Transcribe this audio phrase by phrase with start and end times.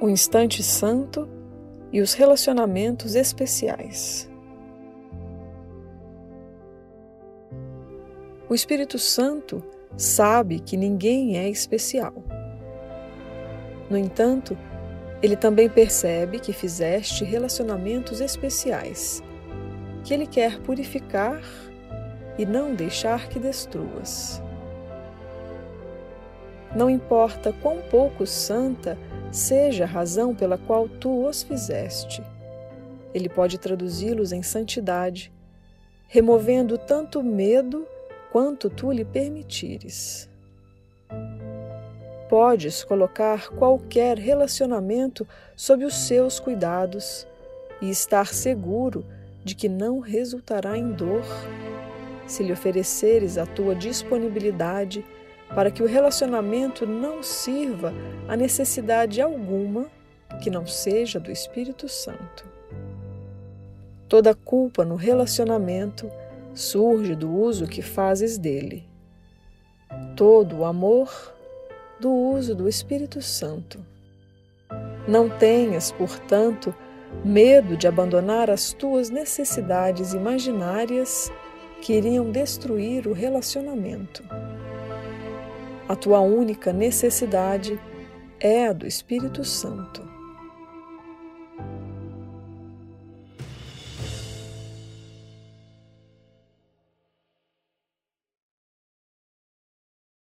[0.00, 1.28] o instante santo
[1.92, 4.30] e os relacionamentos especiais.
[8.48, 9.62] O Espírito Santo
[9.96, 12.14] sabe que ninguém é especial.
[13.90, 14.56] No entanto,
[15.22, 19.22] ele também percebe que fizeste relacionamentos especiais,
[20.02, 21.42] que ele quer purificar
[22.38, 24.42] e não deixar que destruas.
[26.74, 28.96] Não importa quão pouco santa
[29.30, 32.22] seja a razão pela qual tu os fizeste.
[33.14, 35.32] Ele pode traduzi-los em santidade,
[36.08, 37.86] removendo tanto medo
[38.30, 40.28] quanto tu lhe permitires.
[42.28, 47.26] Podes colocar qualquer relacionamento sob os seus cuidados
[47.80, 49.04] e estar seguro
[49.44, 51.24] de que não resultará em dor
[52.26, 55.04] se lhe ofereceres a tua disponibilidade
[55.54, 57.92] para que o relacionamento não sirva
[58.28, 59.86] a necessidade alguma
[60.42, 62.44] que não seja do Espírito Santo.
[64.08, 66.10] Toda culpa no relacionamento
[66.54, 68.84] surge do uso que fazes dele.
[70.16, 71.34] Todo o amor
[72.00, 73.84] do uso do Espírito Santo.
[75.06, 76.74] Não tenhas, portanto,
[77.24, 81.30] medo de abandonar as tuas necessidades imaginárias
[81.80, 84.22] que iriam destruir o relacionamento.
[85.90, 87.76] A tua única necessidade
[88.38, 90.19] é a do Espírito Santo.